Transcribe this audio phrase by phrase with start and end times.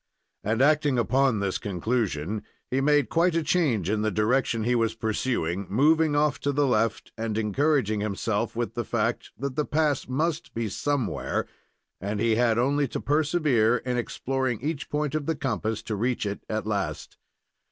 [0.43, 4.95] And, acting upon this conclusion, he made quite a change in the direction he was
[4.95, 10.07] pursuing, moving off to the left, and encouraging himself with the fact that the pass
[10.07, 11.45] must be somewhere,
[11.99, 16.25] and he had only to persevere in exploring each point of the compass to reach
[16.25, 17.17] it at last.